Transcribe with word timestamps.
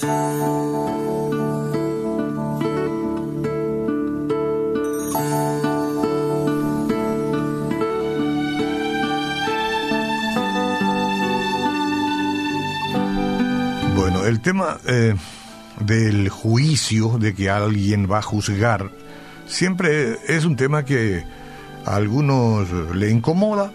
Bueno, 0.00 0.14
el 14.24 14.40
tema 14.40 14.78
eh, 14.86 15.16
del 15.80 16.28
juicio, 16.28 17.18
de 17.18 17.34
que 17.34 17.50
alguien 17.50 18.08
va 18.08 18.18
a 18.18 18.22
juzgar, 18.22 18.92
siempre 19.48 20.18
es 20.28 20.44
un 20.44 20.54
tema 20.54 20.84
que 20.84 21.24
a 21.84 21.96
algunos 21.96 22.70
le 22.94 23.10
incomoda 23.10 23.72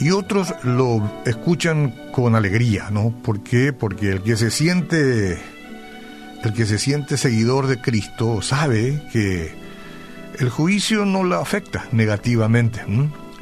y 0.00 0.10
otros 0.10 0.54
lo 0.62 1.22
escuchan 1.26 1.94
con 2.12 2.34
alegría, 2.34 2.90
¿no? 2.90 3.10
¿Por 3.22 3.40
qué? 3.40 3.72
Porque 3.72 4.10
el 4.10 4.22
que 4.22 4.36
se 4.36 4.50
siente 4.50 5.38
el 6.44 6.52
que 6.52 6.66
se 6.66 6.78
siente 6.78 7.16
seguidor 7.16 7.66
de 7.66 7.80
Cristo 7.80 8.42
sabe 8.42 9.02
que 9.12 9.52
el 10.38 10.50
juicio 10.50 11.04
no 11.04 11.24
lo 11.24 11.36
afecta 11.36 11.86
negativamente, 11.90 12.80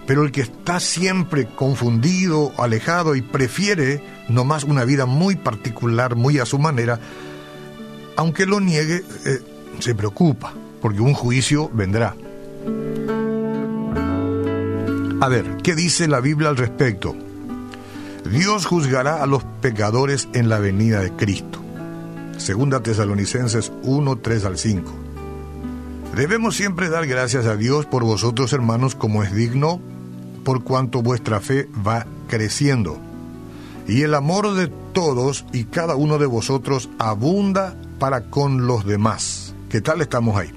pero 0.07 0.25
el 0.25 0.33
que 0.33 0.41
está 0.41 0.81
siempre 0.81 1.47
confundido, 1.47 2.53
alejado 2.57 3.15
y 3.15 3.23
prefiere 3.23 4.03
nomás 4.29 4.65
una 4.65 4.85
vida 4.85 5.05
muy 5.05 5.37
particular, 5.37 6.17
muy 6.17 6.39
a 6.39 6.47
su 6.47 6.59
manera, 6.59 6.99
aunque 8.17 8.47
lo 8.47 8.61
niegue, 8.61 9.03
eh, 9.27 9.41
se 9.79 9.95
preocupa, 9.95 10.55
porque 10.81 11.01
un 11.01 11.13
juicio 11.13 11.69
vendrá. 11.69 12.15
A 15.19 15.29
ver, 15.29 15.57
¿qué 15.63 15.75
dice 15.75 16.09
la 16.09 16.21
Biblia 16.21 16.51
al 16.51 16.59
respecto? 16.59 17.17
Dios 18.31 18.67
juzgará 18.67 19.23
a 19.23 19.27
los 19.27 19.45
pecadores 19.63 20.29
en 20.35 20.51
la 20.51 20.59
venida 20.59 21.01
de 21.01 21.11
Cristo. 21.13 21.59
Segunda 22.37 22.81
Tesalonicenses 22.81 23.73
1, 23.83 24.17
3 24.17 24.45
al 24.45 24.59
5. 24.59 24.93
Debemos 26.15 26.55
siempre 26.55 26.91
dar 26.91 27.07
gracias 27.07 27.47
a 27.47 27.57
Dios 27.57 27.87
por 27.87 28.05
vosotros, 28.05 28.53
hermanos, 28.53 28.95
como 28.95 29.23
es 29.23 29.35
digno, 29.35 29.81
por 30.45 30.65
cuanto 30.65 31.01
vuestra 31.01 31.41
fe 31.41 31.67
va 31.87 32.07
creciendo. 32.29 32.99
Y 33.89 34.03
el 34.03 34.15
amor 34.15 34.53
de 34.53 34.69
todos 34.93 35.47
y 35.51 35.65
cada 35.65 35.97
uno 35.97 36.19
de 36.19 36.27
vosotros 36.27 36.91
abunda 36.99 37.75
para 37.99 38.29
con 38.29 38.67
los 38.67 38.85
demás. 38.85 39.55
¿Qué 39.71 39.81
tal 39.81 40.03
estamos 40.03 40.37
ahí? 40.37 40.53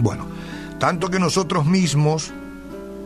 Bueno, 0.00 0.24
tanto 0.78 1.10
que 1.10 1.18
nosotros 1.18 1.66
mismos 1.66 2.32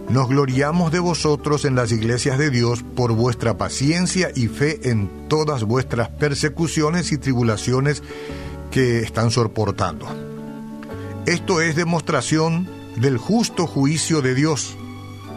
nos 0.09 0.29
gloriamos 0.29 0.93
de 0.93 0.99
vosotros 0.99 1.65
en 1.65 1.75
las 1.75 1.91
iglesias 1.91 2.39
de 2.39 2.51
Dios 2.51 2.85
por 2.95 3.13
vuestra 3.13 3.57
paciencia 3.57 4.31
y 4.35 4.49
fe 4.49 4.91
en 4.91 5.29
todas 5.29 5.65
vuestras 5.65 6.09
persecuciones 6.09 7.11
y 7.13 7.19
tribulaciones 7.19 8.03
que 8.71 9.01
están 9.01 9.31
soportando. 9.31 10.07
Esto 11.27 11.61
es 11.61 11.75
demostración 11.75 12.69
del 12.97 13.19
justo 13.19 13.67
juicio 13.67 14.21
de 14.21 14.35
Dios, 14.35 14.77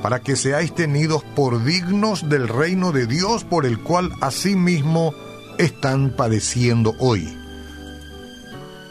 para 0.01 0.19
que 0.19 0.35
seáis 0.35 0.75
tenidos 0.75 1.23
por 1.35 1.63
dignos 1.63 2.29
del 2.29 2.47
reino 2.47 2.91
de 2.91 3.07
Dios 3.07 3.43
por 3.43 3.65
el 3.65 3.79
cual 3.79 4.11
asimismo 4.21 5.13
están 5.57 6.15
padeciendo 6.15 6.93
hoy. 6.99 7.46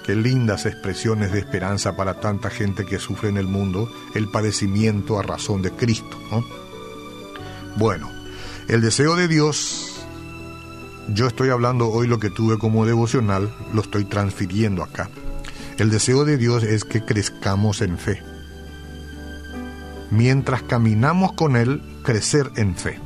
Qué 0.07 0.15
lindas 0.15 0.67
expresiones 0.67 1.33
de 1.33 1.41
esperanza 1.41 1.97
para 1.97 2.21
tanta 2.21 2.49
gente 2.49 2.87
que 2.87 3.01
sufre 3.01 3.29
en 3.29 3.37
el 3.37 3.49
mundo 3.49 3.91
el 4.15 4.29
padecimiento 4.29 5.19
a 5.19 5.25
razón 5.25 5.63
de 5.63 5.73
Cristo. 5.73 6.17
Bueno, 7.77 8.09
el 8.69 8.83
deseo 8.83 9.17
de 9.17 9.27
Dios, 9.27 10.07
yo 11.09 11.27
estoy 11.27 11.51
hablando 11.51 11.89
hoy 11.89 12.07
lo 12.07 12.21
que 12.21 12.31
tuve 12.31 12.57
como 12.57 12.87
devocional, 12.87 13.53
lo 13.75 13.81
estoy 13.81 14.05
transfiriendo 14.05 14.85
acá. 14.85 15.11
El 15.77 15.91
deseo 15.91 16.25
de 16.25 16.39
Dios 16.39 16.63
es 16.63 16.85
que 16.85 17.05
crezcamos 17.05 17.83
en 17.83 17.99
fe. 17.99 18.23
Mientras 20.13 20.63
caminamos 20.63 21.33
con 21.33 21.57
Él, 21.57 21.83
crecer 22.05 22.53
en 22.55 22.77
fe. 22.77 23.01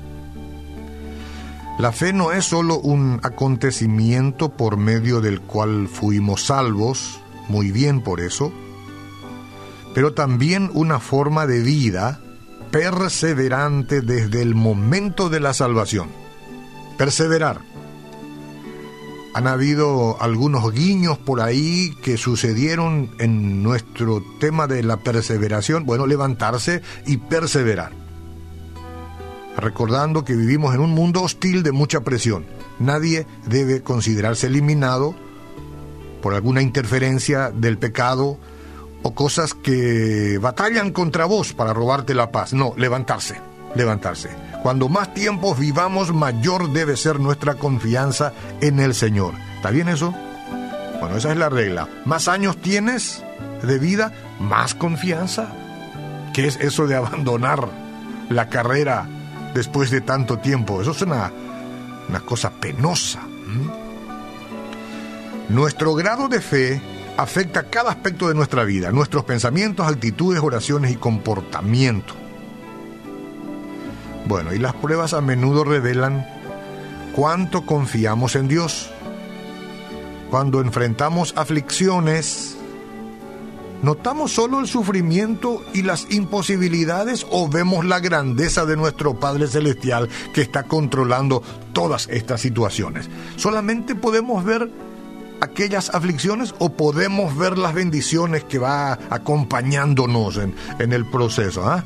La 1.80 1.92
fe 1.92 2.12
no 2.12 2.30
es 2.30 2.44
solo 2.44 2.78
un 2.78 3.20
acontecimiento 3.22 4.50
por 4.50 4.76
medio 4.76 5.22
del 5.22 5.41
cual 5.41 5.88
fuimos 5.88 6.44
salvos, 6.44 7.20
muy 7.48 7.72
bien 7.72 8.02
por 8.02 8.20
eso, 8.20 8.52
pero 9.94 10.12
también 10.12 10.70
una 10.74 11.00
forma 11.00 11.46
de 11.46 11.62
vida 11.62 12.20
perseverante 12.70 14.02
desde 14.02 14.42
el 14.42 14.54
momento 14.54 15.30
de 15.30 15.41
la 15.41 15.54
salvación. 15.54 16.10
Perseverar. 16.98 17.62
Han 19.32 19.47
habido 19.47 20.20
algunos 20.20 20.70
guiños 20.74 21.16
por 21.16 21.41
ahí 21.41 21.97
que 22.02 22.18
sucedieron 22.18 23.10
en 23.18 23.62
nuestro 23.62 24.22
tema 24.38 24.66
de 24.66 24.82
la 24.82 24.98
perseveración. 24.98 25.86
Bueno, 25.86 26.06
levantarse 26.06 26.82
y 27.06 27.16
perseverar 27.16 27.99
recordando 29.60 30.25
que 30.25 30.34
vivimos 30.34 30.75
en 30.75 30.81
un 30.81 30.91
mundo 30.91 31.22
hostil 31.22 31.62
de 31.62 31.72
mucha 31.72 32.00
presión. 32.00 32.47
Nadie 32.78 33.26
debe 33.47 33.82
considerarse 33.82 34.47
eliminado 34.47 35.15
por 36.22 36.34
alguna 36.34 36.62
interferencia 36.62 37.50
del 37.50 37.78
pecado 37.78 38.38
o 39.03 39.15
cosas 39.15 39.54
que 39.54 40.38
batallan 40.38 40.93
contra 40.93 41.25
vos 41.25 41.53
para 41.53 41.72
robarte 41.72 42.15
la 42.15 42.31
paz. 42.31 42.53
No, 42.53 42.75
levantarse, 42.76 43.37
levantarse. 43.75 44.31
Cuando 44.62 44.88
más 44.88 45.15
tiempos 45.15 45.59
vivamos, 45.59 46.12
mayor 46.12 46.72
debe 46.72 46.97
ser 46.97 47.19
nuestra 47.19 47.54
confianza 47.54 48.32
en 48.60 48.78
el 48.81 48.94
Señor. 48.94 49.34
¿Está 49.56 49.71
bien 49.71 49.88
eso? 49.88 50.15
Bueno, 51.00 51.16
esa 51.16 51.32
es 51.32 51.38
la 51.38 51.48
regla. 51.48 51.88
Más 52.04 52.28
años 52.28 52.59
tienes 52.59 53.22
de 53.62 53.78
vida, 53.78 54.12
más 54.38 54.75
confianza. 54.75 55.48
¿Qué 56.34 56.47
es 56.47 56.56
eso 56.56 56.87
de 56.87 56.97
abandonar 56.97 57.69
la 58.28 58.48
carrera 58.48 59.09
después 59.54 59.90
de 59.90 60.00
tanto 60.00 60.38
tiempo. 60.38 60.80
Eso 60.80 60.92
es 60.92 61.02
una, 61.02 61.32
una 62.08 62.20
cosa 62.20 62.50
penosa. 62.50 63.20
Nuestro 65.48 65.94
grado 65.94 66.28
de 66.28 66.40
fe 66.40 66.80
afecta 67.16 67.64
cada 67.64 67.90
aspecto 67.90 68.28
de 68.28 68.34
nuestra 68.34 68.64
vida, 68.64 68.92
nuestros 68.92 69.24
pensamientos, 69.24 69.86
actitudes, 69.86 70.40
oraciones 70.42 70.92
y 70.92 70.96
comportamiento. 70.96 72.14
Bueno, 74.26 74.54
y 74.54 74.58
las 74.58 74.74
pruebas 74.74 75.12
a 75.12 75.20
menudo 75.20 75.64
revelan 75.64 76.26
cuánto 77.14 77.66
confiamos 77.66 78.36
en 78.36 78.48
Dios. 78.48 78.90
Cuando 80.30 80.60
enfrentamos 80.60 81.34
aflicciones, 81.36 82.56
¿Notamos 83.82 84.32
solo 84.32 84.60
el 84.60 84.66
sufrimiento 84.66 85.64
y 85.72 85.82
las 85.82 86.06
imposibilidades 86.10 87.26
o 87.30 87.48
vemos 87.48 87.86
la 87.86 87.98
grandeza 87.98 88.66
de 88.66 88.76
nuestro 88.76 89.18
Padre 89.18 89.46
Celestial 89.46 90.10
que 90.34 90.42
está 90.42 90.64
controlando 90.64 91.42
todas 91.72 92.06
estas 92.10 92.42
situaciones? 92.42 93.08
¿Solamente 93.36 93.94
podemos 93.94 94.44
ver 94.44 94.70
aquellas 95.41 95.94
aflicciones 95.94 96.54
o 96.58 96.74
podemos 96.74 97.34
ver 97.38 97.56
las 97.56 97.72
bendiciones 97.72 98.44
que 98.44 98.58
va 98.58 98.98
acompañándonos 99.08 100.36
en, 100.36 100.92
el 100.92 101.06
proceso? 101.06 101.66
Ah? 101.66 101.82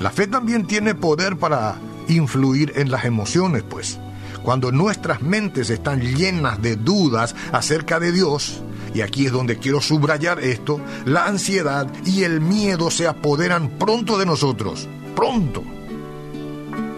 La 0.00 0.10
fe 0.10 0.26
también 0.26 0.66
tiene 0.66 0.94
poder 0.94 1.36
para 1.36 1.76
influir 2.08 2.72
en 2.76 2.90
las 2.90 3.04
emociones, 3.04 3.62
pues. 3.62 3.98
Cuando 4.42 4.72
nuestras 4.72 5.20
mentes 5.20 5.68
están 5.68 6.00
llenas 6.00 6.62
de 6.62 6.76
dudas 6.76 7.34
acerca 7.52 8.00
de 8.00 8.12
Dios, 8.12 8.62
y 8.96 9.02
aquí 9.02 9.26
es 9.26 9.32
donde 9.32 9.58
quiero 9.58 9.82
subrayar 9.82 10.40
esto, 10.40 10.80
la 11.04 11.26
ansiedad 11.26 11.86
y 12.06 12.22
el 12.22 12.40
miedo 12.40 12.90
se 12.90 13.06
apoderan 13.06 13.68
pronto 13.78 14.16
de 14.16 14.24
nosotros, 14.24 14.88
pronto. 15.14 15.62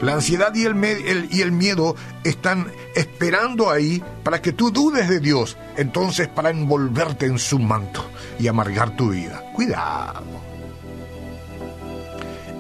La 0.01 0.15
ansiedad 0.15 0.55
y 0.55 0.65
el, 0.65 1.51
miedo 1.51 1.97
están 2.23 2.71
esperando 2.95 3.69
ahí 3.69 4.01
para 4.23 4.41
que 4.41 4.53
tú 4.53 4.71
dudes 4.71 5.09
de 5.09 5.19
Dios, 5.19 5.57
entonces 5.77 6.29
para 6.29 6.51
envolverte 6.51 7.27
en 7.27 7.41
su 7.41 7.59
manto 7.59 8.09
y 8.39 8.47
amargar 8.47 8.95
tu 8.95 9.11
vida. 9.11 9.43
Cuidado. 9.57 10.23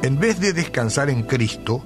En 0.02 0.18
vez 0.18 0.40
de 0.40 0.52
descansar 0.52 1.10
en 1.10 1.22
Cristo, 1.22 1.84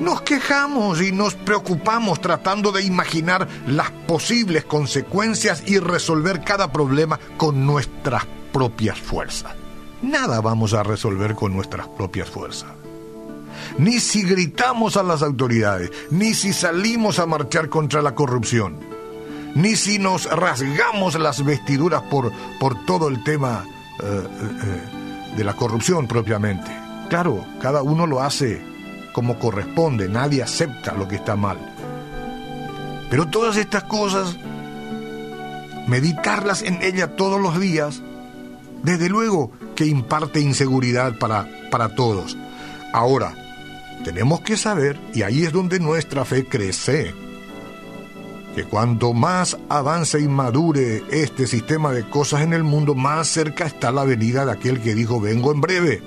nos 0.00 0.22
quejamos 0.22 1.00
y 1.02 1.12
nos 1.12 1.34
preocupamos 1.34 2.20
tratando 2.20 2.72
de 2.72 2.82
imaginar 2.82 3.46
las 3.66 3.90
posibles 3.90 4.64
consecuencias 4.64 5.62
y 5.66 5.78
resolver 5.78 6.42
cada 6.42 6.72
problema 6.72 7.20
con 7.36 7.66
nuestras 7.66 8.26
propias 8.52 8.98
fuerzas. 8.98 9.54
Nada 10.02 10.40
vamos 10.40 10.72
a 10.72 10.82
resolver 10.82 11.34
con 11.34 11.52
nuestras 11.52 11.86
propias 11.88 12.28
fuerzas. 12.28 12.70
Ni 13.78 14.00
si 14.00 14.22
gritamos 14.22 14.96
a 14.96 15.02
las 15.02 15.22
autoridades, 15.22 15.92
ni 16.10 16.34
si 16.34 16.52
salimos 16.52 17.18
a 17.18 17.26
marchar 17.26 17.68
contra 17.68 18.00
la 18.00 18.14
corrupción, 18.14 18.78
ni 19.54 19.76
si 19.76 19.98
nos 19.98 20.24
rasgamos 20.24 21.18
las 21.18 21.44
vestiduras 21.44 22.02
por, 22.02 22.32
por 22.58 22.86
todo 22.86 23.08
el 23.08 23.22
tema 23.22 23.64
eh, 24.02 24.04
eh, 24.04 25.36
de 25.36 25.44
la 25.44 25.54
corrupción 25.54 26.06
propiamente. 26.06 26.70
Claro, 27.10 27.44
cada 27.60 27.82
uno 27.82 28.06
lo 28.06 28.22
hace 28.22 28.69
como 29.12 29.38
corresponde, 29.38 30.08
nadie 30.08 30.42
acepta 30.42 30.94
lo 30.94 31.08
que 31.08 31.16
está 31.16 31.36
mal. 31.36 31.58
Pero 33.10 33.28
todas 33.28 33.56
estas 33.56 33.84
cosas, 33.84 34.36
meditarlas 35.88 36.62
en 36.62 36.82
ella 36.82 37.16
todos 37.16 37.40
los 37.40 37.58
días, 37.58 38.02
desde 38.82 39.08
luego 39.08 39.50
que 39.74 39.86
imparte 39.86 40.40
inseguridad 40.40 41.18
para, 41.18 41.48
para 41.70 41.94
todos. 41.94 42.36
Ahora, 42.92 43.34
tenemos 44.04 44.40
que 44.40 44.56
saber, 44.56 44.98
y 45.14 45.22
ahí 45.22 45.44
es 45.44 45.52
donde 45.52 45.80
nuestra 45.80 46.24
fe 46.24 46.46
crece, 46.46 47.14
que 48.54 48.64
cuanto 48.64 49.12
más 49.12 49.56
avance 49.68 50.20
y 50.20 50.28
madure 50.28 51.04
este 51.10 51.46
sistema 51.46 51.92
de 51.92 52.08
cosas 52.08 52.42
en 52.42 52.52
el 52.52 52.64
mundo, 52.64 52.94
más 52.94 53.28
cerca 53.28 53.66
está 53.66 53.92
la 53.92 54.04
venida 54.04 54.44
de 54.44 54.52
aquel 54.52 54.80
que 54.80 54.94
dijo, 54.94 55.20
vengo 55.20 55.52
en 55.52 55.60
breve. 55.60 56.02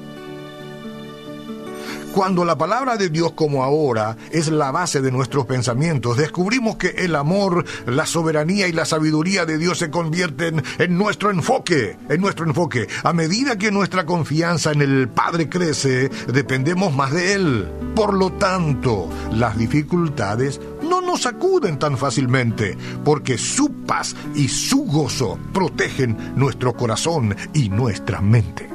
Cuando 2.13 2.45
la 2.45 2.56
palabra 2.56 2.95
de 2.95 3.10
Dios 3.10 3.31
como 3.31 3.63
ahora 3.63 4.15
es 4.31 4.48
la 4.48 4.69
base 4.69 5.01
de 5.01 5.12
nuestros 5.12 5.48
pensamientos, 5.48 6.15
descubrimos 6.15 6.75
que 6.75 6.89
el 6.89 7.15
amor, 7.15 7.65
la 7.88 8.06
soberanía 8.06 8.68
y 8.68 8.71
la 8.71 8.86
sabiduría 8.86 9.48
de 9.48 9.57
Dios 9.57 9.80
se 9.80 9.89
convierten 9.89 10.63
en 10.77 10.95
nuestro 10.95 11.31
enfoque, 11.31 11.98
en 12.10 12.21
nuestro 12.21 12.45
enfoque. 12.45 12.88
A 13.04 13.13
medida 13.13 13.57
que 13.57 13.71
nuestra 13.71 14.06
confianza 14.06 14.71
en 14.71 14.83
el 14.83 15.10
Padre 15.10 15.50
crece, 15.50 16.10
dependemos 16.31 16.94
más 16.94 17.13
de 17.13 17.33
Él. 17.33 17.68
Por 17.95 18.13
lo 18.13 18.33
tanto, 18.33 19.10
las 19.31 19.57
dificultades 19.57 20.62
no 20.88 21.01
nos 21.01 21.25
acuden 21.25 21.80
tan 21.80 21.98
fácilmente, 21.98 22.77
porque 23.04 23.39
su 23.39 23.71
paz 23.88 24.15
y 24.36 24.50
su 24.50 24.83
gozo 24.83 25.39
protegen 25.51 26.33
nuestro 26.36 26.74
corazón 26.74 27.36
y 27.56 27.69
nuestra 27.69 28.21
mente. 28.21 28.72